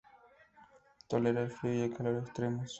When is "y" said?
1.85-1.91